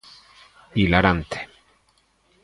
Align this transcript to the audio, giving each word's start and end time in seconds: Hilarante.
Hilarante. 0.75 1.39